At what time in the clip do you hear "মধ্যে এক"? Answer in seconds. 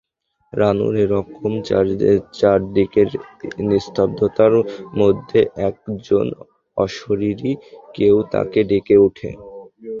4.99-5.75